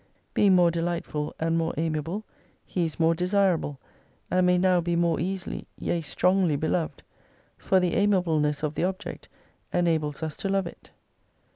Being 0.33 0.55
more 0.55 0.71
delightful 0.71 1.35
and 1.39 1.59
more 1.59 1.75
amiable, 1.77 2.25
He 2.65 2.85
is 2.85 2.99
more 2.99 3.13
desirable, 3.13 3.79
and 4.31 4.47
may 4.47 4.57
now 4.57 4.81
be 4.81 4.95
more 4.95 5.19
easily, 5.19 5.67
yea 5.77 6.01
strongly 6.01 6.55
beloved: 6.55 7.03
for 7.59 7.79
the 7.79 7.93
amiableness 7.93 8.63
of 8.63 8.73
the 8.73 8.83
object 8.83 9.29
enables 9.71 10.23
us 10.23 10.35
to 10.37 10.49
love 10.49 10.65
it. 10.65 10.89